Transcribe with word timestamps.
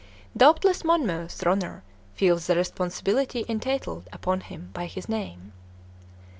Doubtless 0.35 0.83
Monmouth 0.83 1.43
Ronner 1.43 1.83
feels 2.15 2.47
the 2.47 2.55
responsibility 2.55 3.45
entailed 3.47 4.09
upon 4.11 4.39
him 4.39 4.71
by 4.73 4.87
his 4.87 5.07
name. 5.07 5.53